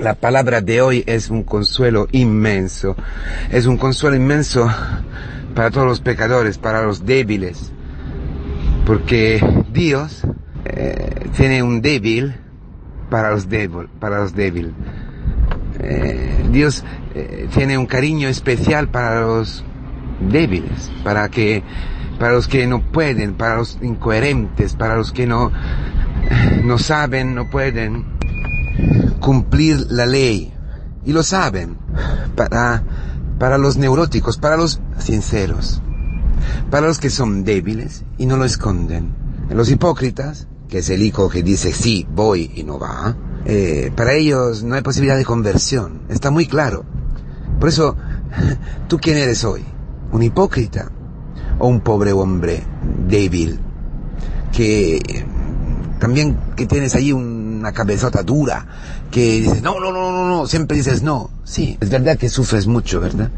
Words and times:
La 0.00 0.14
palabra 0.14 0.62
de 0.62 0.80
hoy 0.80 1.04
es 1.06 1.28
un 1.28 1.42
consuelo 1.42 2.08
inmenso. 2.12 2.96
Es 3.50 3.66
un 3.66 3.76
consuelo 3.76 4.16
inmenso 4.16 4.66
para 5.54 5.70
todos 5.70 5.86
los 5.86 6.00
pecadores, 6.00 6.56
para 6.56 6.82
los 6.82 7.04
débiles. 7.04 7.70
Porque 8.86 9.44
Dios 9.70 10.22
eh, 10.64 11.28
tiene 11.36 11.62
un 11.62 11.82
débil 11.82 12.34
para 13.10 13.30
los, 13.30 13.50
débil, 13.50 13.88
para 14.00 14.20
los 14.20 14.34
débiles. 14.34 14.72
Eh, 15.80 16.46
Dios 16.50 16.82
eh, 17.14 17.48
tiene 17.52 17.76
un 17.76 17.84
cariño 17.84 18.28
especial 18.28 18.88
para 18.88 19.20
los 19.20 19.64
débiles, 20.30 20.90
para 21.04 21.28
que, 21.28 21.62
para 22.18 22.32
los 22.32 22.48
que 22.48 22.66
no 22.66 22.80
pueden, 22.80 23.34
para 23.34 23.56
los 23.56 23.78
incoherentes, 23.82 24.76
para 24.76 24.96
los 24.96 25.12
que 25.12 25.26
no, 25.26 25.52
no 26.64 26.78
saben, 26.78 27.34
no 27.34 27.50
pueden 27.50 28.18
cumplir 29.20 29.86
la 29.90 30.06
ley. 30.06 30.52
Y 31.04 31.12
lo 31.12 31.22
saben. 31.22 31.76
Para, 32.34 32.82
para 33.38 33.58
los 33.58 33.76
neuróticos, 33.76 34.36
para 34.36 34.56
los 34.56 34.80
sinceros, 34.98 35.80
para 36.70 36.86
los 36.86 36.98
que 36.98 37.10
son 37.10 37.44
débiles 37.44 38.04
y 38.18 38.26
no 38.26 38.36
lo 38.36 38.44
esconden. 38.44 39.14
Los 39.50 39.70
hipócritas, 39.70 40.46
que 40.68 40.78
es 40.78 40.90
el 40.90 41.02
hijo 41.02 41.28
que 41.28 41.42
dice 41.42 41.72
sí, 41.72 42.06
voy 42.14 42.52
y 42.54 42.64
no 42.64 42.78
va, 42.78 43.16
eh, 43.46 43.90
para 43.96 44.12
ellos 44.12 44.62
no 44.62 44.74
hay 44.74 44.82
posibilidad 44.82 45.16
de 45.16 45.24
conversión. 45.24 46.02
Está 46.08 46.30
muy 46.30 46.46
claro. 46.46 46.84
Por 47.58 47.68
eso, 47.68 47.96
¿tú 48.88 48.98
quién 48.98 49.16
eres 49.16 49.44
hoy? 49.44 49.64
¿Un 50.12 50.22
hipócrita? 50.22 50.90
¿O 51.58 51.66
un 51.66 51.80
pobre 51.80 52.12
hombre 52.12 52.62
débil? 53.08 53.58
Que 54.52 55.24
también 55.98 56.38
que 56.56 56.66
tienes 56.66 56.94
ahí 56.94 57.12
una 57.60 57.72
cabezota 57.72 58.22
dura, 58.22 58.66
que 59.10 59.40
dices, 59.40 59.62
no, 59.62 59.78
no, 59.78 59.92
no, 59.92 60.10
no, 60.10 60.28
no, 60.28 60.46
siempre 60.46 60.78
dices 60.78 61.02
no. 61.02 61.30
Sí, 61.44 61.76
es 61.80 61.90
verdad 61.90 62.16
que 62.16 62.28
sufres 62.28 62.66
mucho, 62.66 63.00
¿verdad? 63.00 63.30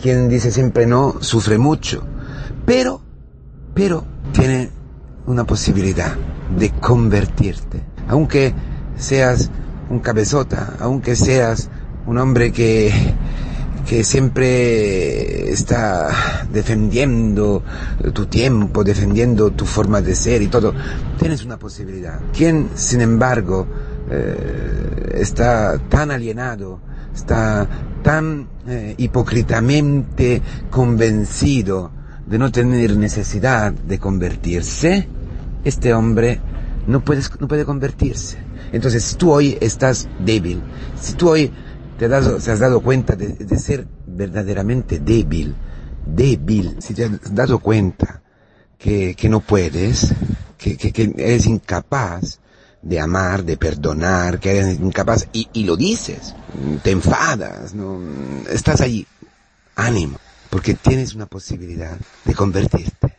Quien 0.00 0.28
dice 0.28 0.50
siempre 0.50 0.86
no, 0.86 1.16
sufre 1.20 1.56
mucho. 1.56 2.04
Pero, 2.66 3.00
pero, 3.74 4.04
tiene 4.32 4.70
una 5.26 5.44
posibilidad 5.44 6.16
de 6.58 6.70
convertirte. 6.70 7.82
Aunque 8.08 8.54
seas 8.96 9.50
un 9.88 10.00
cabezota, 10.00 10.74
aunque 10.80 11.14
seas 11.14 11.70
un 12.06 12.18
hombre 12.18 12.52
que, 12.52 12.92
que 13.86 14.04
siempre 14.04 15.50
está 15.50 16.46
defendiendo 16.52 17.62
tu 18.12 18.26
tiempo, 18.26 18.84
defendiendo 18.84 19.50
tu 19.50 19.66
forma 19.66 20.00
de 20.00 20.14
ser 20.14 20.42
y 20.42 20.48
todo, 20.48 20.72
tienes 21.18 21.44
una 21.44 21.58
posibilidad. 21.58 22.20
Quien, 22.32 22.70
sin 22.74 23.00
embargo, 23.00 23.66
eh, 24.10 25.18
está 25.20 25.78
tan 25.88 26.10
alienado, 26.10 26.80
está 27.14 27.68
tan 28.02 28.48
eh, 28.66 28.94
hipócritamente 28.98 30.42
convencido 30.70 31.90
de 32.26 32.38
no 32.38 32.50
tener 32.50 32.96
necesidad 32.96 33.72
de 33.72 33.98
convertirse, 33.98 35.08
este 35.64 35.92
hombre 35.92 36.40
no, 36.86 37.04
puede, 37.04 37.22
no 37.40 37.48
puede 37.48 37.64
convertirse. 37.64 38.38
Entonces, 38.72 39.04
si 39.04 39.16
tú 39.16 39.30
hoy 39.32 39.58
estás 39.60 40.08
débil, 40.24 40.62
si 41.00 41.12
tú 41.14 41.28
hoy 41.30 41.52
te 42.08 42.52
has 42.52 42.58
dado, 42.58 42.80
cuenta 42.80 43.16
de, 43.16 43.58
ser 43.58 43.86
verdaderamente 44.06 44.98
débil, 44.98 45.54
débil, 46.06 46.76
si 46.80 46.94
te 46.94 47.04
has 47.04 47.34
dado 47.34 47.58
cuenta 47.58 48.22
que, 48.78 49.16
no 49.28 49.40
puedes, 49.40 50.12
que, 50.58 50.76
eres 51.16 51.46
incapaz 51.46 52.40
de 52.82 52.98
amar, 52.98 53.44
de 53.44 53.56
perdonar, 53.56 54.40
que 54.40 54.58
eres 54.58 54.80
incapaz, 54.80 55.28
y, 55.32 55.48
y 55.52 55.64
lo 55.64 55.76
dices, 55.76 56.34
te 56.82 56.90
enfadas, 56.90 57.74
no, 57.74 58.00
estás 58.50 58.80
allí, 58.80 59.06
ánimo, 59.76 60.18
porque 60.50 60.74
tienes 60.74 61.14
una 61.14 61.26
posibilidad 61.26 61.96
de 62.24 62.34
convertirte. 62.34 63.16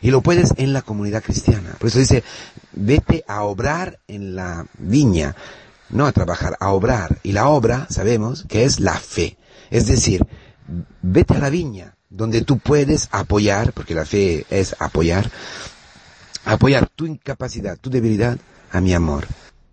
Y 0.00 0.10
lo 0.10 0.22
puedes 0.22 0.54
en 0.56 0.72
la 0.72 0.82
comunidad 0.82 1.24
cristiana. 1.24 1.74
Por 1.78 1.88
eso 1.88 1.98
dice, 1.98 2.22
vete 2.72 3.24
a 3.26 3.42
obrar 3.42 3.98
en 4.06 4.36
la 4.36 4.66
viña, 4.78 5.34
no 5.90 6.06
a 6.06 6.12
trabajar, 6.12 6.56
a 6.60 6.70
obrar. 6.70 7.18
Y 7.22 7.32
la 7.32 7.48
obra, 7.48 7.86
sabemos, 7.90 8.44
que 8.48 8.64
es 8.64 8.80
la 8.80 8.94
fe. 8.94 9.38
Es 9.70 9.86
decir, 9.86 10.26
vete 11.02 11.34
a 11.34 11.38
la 11.38 11.50
viña, 11.50 11.96
donde 12.10 12.42
tú 12.42 12.58
puedes 12.58 13.08
apoyar, 13.12 13.72
porque 13.72 13.94
la 13.94 14.04
fe 14.04 14.46
es 14.50 14.74
apoyar, 14.78 15.30
apoyar 16.44 16.88
tu 16.88 17.06
incapacidad, 17.06 17.78
tu 17.78 17.90
debilidad 17.90 18.38
a 18.70 18.80
mi 18.80 18.94
amor. 18.94 19.26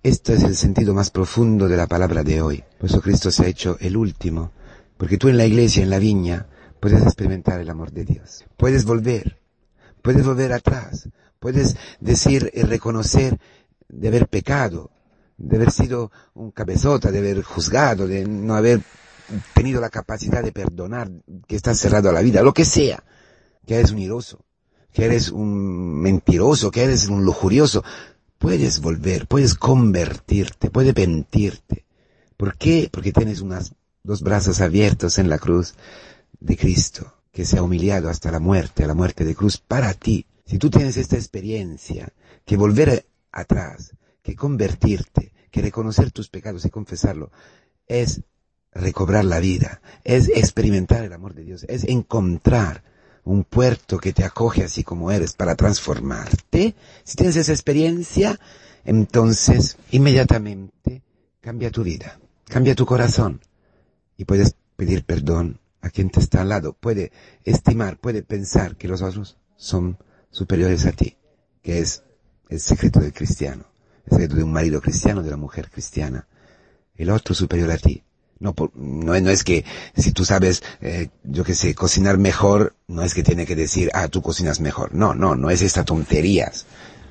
Esto 0.03 0.33
es 0.33 0.43
el 0.43 0.55
sentido 0.55 0.93
más 0.93 1.09
profundo 1.09 1.67
de 1.67 1.77
la 1.77 1.87
palabra 1.87 2.23
de 2.23 2.41
hoy. 2.41 2.63
Por 2.77 2.89
eso 2.89 3.01
Cristo 3.01 3.31
se 3.31 3.45
ha 3.45 3.47
hecho 3.47 3.77
el 3.79 3.97
último, 3.97 4.51
porque 4.97 5.17
tú 5.17 5.29
en 5.29 5.37
la 5.37 5.45
iglesia, 5.45 5.83
en 5.83 5.89
la 5.89 5.99
viña, 5.99 6.47
puedes 6.79 7.01
experimentar 7.01 7.59
el 7.59 7.69
amor 7.69 7.91
de 7.91 8.05
Dios. 8.05 8.45
Puedes 8.57 8.85
volver, 8.85 9.39
puedes 10.01 10.25
volver 10.25 10.53
atrás, 10.53 11.09
puedes 11.39 11.77
decir 11.99 12.51
y 12.53 12.61
reconocer 12.61 13.39
de 13.87 14.07
haber 14.07 14.27
pecado, 14.27 14.91
de 15.37 15.55
haber 15.57 15.71
sido 15.71 16.11
un 16.33 16.51
cabezota, 16.51 17.11
de 17.11 17.19
haber 17.19 17.43
juzgado, 17.43 18.07
de 18.07 18.25
no 18.25 18.55
haber 18.55 18.81
tenido 19.53 19.81
la 19.81 19.89
capacidad 19.89 20.43
de 20.43 20.51
perdonar, 20.51 21.09
que 21.47 21.55
estás 21.55 21.79
cerrado 21.79 22.09
a 22.09 22.13
la 22.13 22.21
vida, 22.21 22.43
lo 22.43 22.53
que 22.53 22.65
sea, 22.65 23.03
que 23.65 23.75
eres 23.75 23.91
un 23.91 23.99
iroso, 23.99 24.45
que 24.93 25.05
eres 25.05 25.29
un 25.29 25.99
mentiroso, 26.01 26.71
que 26.71 26.83
eres 26.83 27.07
un 27.07 27.25
lujurioso, 27.25 27.83
puedes 28.37 28.79
volver, 28.79 29.27
puedes 29.27 29.55
convertirte, 29.55 30.69
puedes 30.69 30.95
mentirte. 30.95 31.85
¿Por 32.37 32.57
qué? 32.57 32.89
Porque 32.91 33.11
tienes 33.11 33.41
unas 33.41 33.73
dos 34.03 34.21
brazos 34.21 34.61
abiertos 34.61 35.17
en 35.17 35.29
la 35.29 35.39
cruz 35.39 35.73
de 36.39 36.55
Cristo 36.55 37.13
que 37.31 37.45
se 37.45 37.57
ha 37.57 37.63
humillado 37.63 38.09
hasta 38.09 38.31
la 38.31 38.39
muerte, 38.39 38.87
la 38.87 38.93
muerte 38.93 39.25
de 39.25 39.35
cruz, 39.35 39.57
para 39.57 39.93
ti. 39.93 40.25
Si 40.45 40.57
tú 40.57 40.69
tienes 40.69 40.95
esta 40.95 41.17
experiencia, 41.17 42.13
que 42.45 42.55
volver 42.55 43.05
atrás, 43.31 43.93
que 44.25 44.35
convertirte, 44.35 45.31
que 45.51 45.61
reconocer 45.61 46.09
tus 46.09 46.29
pecados 46.29 46.65
y 46.65 46.71
confesarlo, 46.71 47.31
es 47.85 48.23
recobrar 48.71 49.23
la 49.23 49.39
vida, 49.39 49.81
es 50.03 50.29
experimentar 50.29 51.05
el 51.05 51.13
amor 51.13 51.35
de 51.35 51.43
Dios, 51.43 51.63
es 51.69 51.83
encontrar 51.83 52.83
un 53.23 53.43
puerto 53.43 53.99
que 53.99 54.13
te 54.13 54.23
acoge 54.23 54.63
así 54.63 54.83
como 54.83 55.11
eres 55.11 55.33
para 55.33 55.53
transformarte. 55.53 56.75
Si 57.03 57.15
tienes 57.15 57.35
esa 57.35 57.51
experiencia, 57.51 58.39
entonces 58.83 59.77
inmediatamente 59.91 61.03
cambia 61.39 61.69
tu 61.69 61.83
vida, 61.83 62.19
cambia 62.45 62.73
tu 62.73 62.87
corazón 62.87 63.41
y 64.17 64.25
puedes 64.25 64.55
pedir 64.75 65.05
perdón 65.05 65.59
a 65.81 65.91
quien 65.91 66.09
te 66.09 66.19
está 66.19 66.41
al 66.41 66.49
lado, 66.49 66.73
puede 66.73 67.11
estimar, 67.43 67.99
puede 67.99 68.23
pensar 68.23 68.75
que 68.75 68.87
los 68.87 69.03
otros 69.03 69.37
son 69.55 69.99
superiores 70.31 70.87
a 70.87 70.93
ti, 70.93 71.15
que 71.61 71.77
es 71.77 72.01
el 72.49 72.59
secreto 72.59 72.99
del 72.99 73.13
cristiano, 73.13 73.65
de 74.05 74.43
un 74.43 74.51
marido 74.51 74.81
cristiano, 74.81 75.23
de 75.23 75.31
la 75.31 75.37
mujer 75.37 75.69
cristiana. 75.69 76.27
El 76.95 77.09
otro 77.09 77.35
superior 77.35 77.71
a 77.71 77.77
ti. 77.77 78.03
No, 78.39 78.53
no, 78.75 79.15
es 79.15 79.43
que 79.43 79.63
si 79.95 80.11
tú 80.11 80.25
sabes, 80.25 80.61
eh, 80.81 81.09
yo 81.23 81.43
qué 81.43 81.55
sé, 81.55 81.73
cocinar 81.73 82.17
mejor, 82.17 82.75
no 82.87 83.01
es 83.01 83.13
que 83.13 83.23
tiene 83.23 83.45
que 83.45 83.55
decir, 83.55 83.89
ah, 83.93 84.07
tú 84.07 84.21
cocinas 84.21 84.59
mejor. 84.59 84.93
No, 84.93 85.15
no, 85.15 85.35
no 85.35 85.49
es 85.49 85.61
esta 85.61 85.83
tonterías 85.83 86.65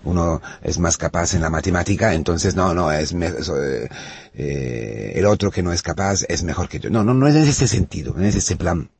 uno 0.04 0.40
es 0.62 0.78
más 0.78 0.96
capaz 0.96 1.34
en 1.34 1.40
la 1.40 1.50
matemática, 1.50 2.14
entonces 2.14 2.54
no, 2.54 2.74
no, 2.74 2.92
es 2.92 3.12
eh, 3.12 3.88
eh, 4.34 5.12
el 5.16 5.26
otro 5.26 5.50
que 5.50 5.62
no 5.62 5.72
es 5.72 5.82
capaz 5.82 6.24
es 6.28 6.42
mejor 6.42 6.68
que 6.68 6.78
yo. 6.78 6.90
No, 6.90 7.04
no, 7.04 7.14
no 7.14 7.26
es 7.26 7.34
en 7.34 7.44
ese 7.44 7.66
sentido, 7.66 8.14
no 8.16 8.24
es 8.24 8.36
ese 8.36 8.56
plan. 8.56 8.90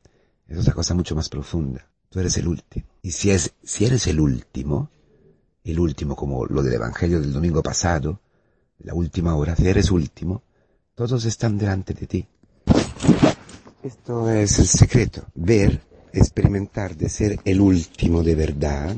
Es 0.47 0.57
otra 0.57 0.73
cosa 0.73 0.93
mucho 0.93 1.15
más 1.15 1.29
profunda. 1.29 1.87
Tú 2.09 2.19
eres 2.19 2.37
el 2.37 2.47
último. 2.47 2.85
Y 3.01 3.11
si 3.11 3.31
es, 3.31 3.53
si 3.63 3.85
eres 3.85 4.07
el 4.07 4.19
último, 4.19 4.91
el 5.65 5.79
último 5.79 6.15
como 6.15 6.45
lo 6.45 6.61
del 6.61 6.73
Evangelio 6.73 7.19
del 7.19 7.33
domingo 7.33 7.61
pasado, 7.61 8.19
la 8.79 8.93
última 8.93 9.35
hora, 9.35 9.55
si 9.55 9.67
eres 9.67 9.89
último, 9.91 10.43
todos 10.93 11.25
están 11.25 11.57
delante 11.57 11.93
de 11.93 12.07
ti. 12.07 12.27
Esto 13.83 14.29
es 14.29 14.59
el 14.59 14.67
secreto, 14.67 15.25
ver, 15.33 15.81
experimentar 16.13 16.95
de 16.95 17.09
ser 17.09 17.39
el 17.43 17.59
último 17.61 18.23
de 18.23 18.35
verdad 18.35 18.95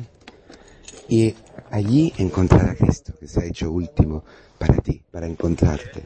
y 1.10 1.34
allí 1.72 2.14
encontrar 2.18 2.70
a 2.70 2.76
Cristo, 2.76 3.14
que 3.20 3.28
se 3.28 3.42
ha 3.42 3.46
hecho 3.46 3.72
último 3.72 4.24
para 4.58 4.76
ti, 4.78 5.02
para 5.12 5.28
encontrarte. 5.28 6.04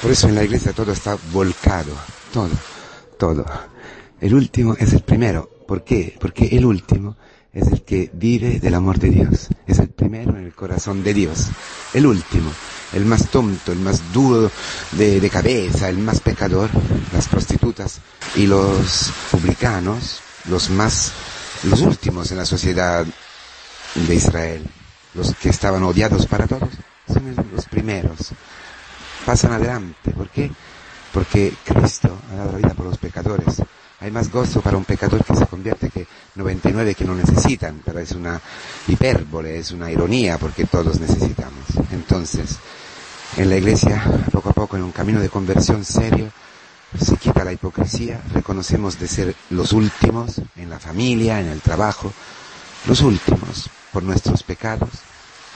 Por 0.00 0.10
eso 0.10 0.28
en 0.28 0.34
la 0.34 0.44
iglesia 0.44 0.72
todo 0.72 0.92
está 0.92 1.16
volcado, 1.32 1.92
todo, 2.32 2.54
todo. 3.18 3.44
El 4.20 4.34
último 4.34 4.74
es 4.78 4.92
el 4.92 5.02
primero. 5.02 5.48
¿Por 5.66 5.84
qué? 5.84 6.16
Porque 6.18 6.46
el 6.46 6.64
último 6.64 7.16
es 7.52 7.68
el 7.68 7.82
que 7.82 8.10
vive 8.12 8.58
del 8.58 8.74
amor 8.74 8.98
de 8.98 9.10
Dios. 9.10 9.48
Es 9.68 9.78
el 9.78 9.90
primero 9.90 10.36
en 10.36 10.46
el 10.46 10.54
corazón 10.54 11.04
de 11.04 11.14
Dios. 11.14 11.46
El 11.94 12.06
último, 12.06 12.50
el 12.94 13.04
más 13.04 13.28
tonto, 13.28 13.70
el 13.70 13.78
más 13.78 14.12
duro 14.12 14.50
de, 14.92 15.30
cabeza, 15.30 15.88
el 15.88 15.98
más 15.98 16.18
pecador, 16.20 16.70
las 17.12 17.28
prostitutas 17.28 18.00
y 18.34 18.46
los 18.46 19.12
publicanos, 19.30 20.20
los 20.46 20.70
más, 20.70 21.12
los 21.62 21.82
últimos 21.82 22.32
en 22.32 22.38
la 22.38 22.46
sociedad 22.46 23.06
de 23.94 24.14
Israel 24.14 24.68
los 25.14 25.34
que 25.34 25.48
estaban 25.48 25.82
odiados 25.82 26.26
para 26.26 26.46
todos, 26.46 26.70
son 27.06 27.34
los 27.52 27.66
primeros. 27.66 28.32
pasan 29.24 29.52
adelante. 29.52 30.10
¿Por 30.12 30.28
qué? 30.30 30.50
Porque 31.12 31.54
Cristo 31.64 32.16
ha 32.30 32.36
dado 32.36 32.52
la 32.52 32.58
vida 32.58 32.74
por 32.74 32.86
los 32.86 32.98
pecadores. 32.98 33.62
Hay 34.00 34.12
más 34.12 34.30
gozo 34.30 34.60
para 34.60 34.76
un 34.76 34.84
pecador 34.84 35.24
que 35.24 35.34
se 35.34 35.46
convierte 35.46 35.90
que 35.90 36.06
99 36.36 36.94
que 36.94 37.04
no 37.04 37.14
necesitan, 37.14 37.82
pero 37.84 37.98
es 37.98 38.12
una 38.12 38.40
hipérbole, 38.86 39.58
es 39.58 39.72
una 39.72 39.90
ironía 39.90 40.38
porque 40.38 40.66
todos 40.66 41.00
necesitamos. 41.00 41.64
Entonces, 41.90 42.58
en 43.36 43.50
la 43.50 43.56
iglesia, 43.56 44.02
poco 44.30 44.50
a 44.50 44.52
poco, 44.52 44.76
en 44.76 44.84
un 44.84 44.92
camino 44.92 45.20
de 45.20 45.28
conversión 45.28 45.84
serio, 45.84 46.30
se 46.96 47.16
quita 47.16 47.44
la 47.44 47.52
hipocresía, 47.52 48.22
reconocemos 48.32 48.98
de 48.98 49.08
ser 49.08 49.34
los 49.50 49.72
últimos 49.72 50.40
en 50.56 50.70
la 50.70 50.78
familia, 50.78 51.40
en 51.40 51.48
el 51.48 51.60
trabajo, 51.60 52.12
los 52.86 53.02
últimos 53.02 53.68
por 53.92 54.02
nuestros 54.04 54.44
pecados, 54.44 54.90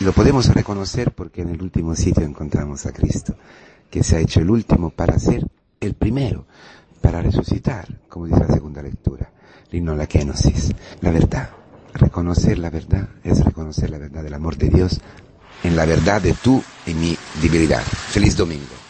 y 0.01 0.05
lo 0.05 0.13
podemos 0.13 0.49
reconocer 0.49 1.13
porque 1.13 1.43
en 1.43 1.51
el 1.51 1.63
último 1.63 1.95
sitio 1.95 2.25
encontramos 2.25 2.87
a 2.87 2.93
Cristo, 2.93 3.37
que 3.89 4.03
se 4.03 4.17
ha 4.17 4.21
hecho 4.21 4.41
el 4.41 4.51
último 4.51 4.91
para 4.91 5.19
ser 5.19 5.47
el 5.81 5.95
primero, 5.95 6.45
para 7.03 7.21
resucitar, 7.21 7.87
como 8.09 8.27
dice 8.27 8.41
la 8.41 8.55
segunda 8.55 8.81
lectura, 8.81 9.31
la 9.71 10.07
kenosis, 10.07 10.71
la 11.01 11.11
verdad. 11.11 11.51
Reconocer 11.95 12.59
la 12.59 12.71
verdad 12.71 13.09
es 13.23 13.45
reconocer 13.45 13.91
la 13.91 13.99
verdad 13.99 14.23
del 14.23 14.33
amor 14.33 14.57
de 14.57 14.71
Dios 14.71 15.01
en 15.63 15.77
la 15.77 15.85
verdad 15.85 16.23
de 16.23 16.33
tú 16.33 16.63
y 16.87 16.95
mi 16.95 17.17
debilidad. 17.43 17.83
Feliz 17.83 18.37
domingo. 18.37 18.82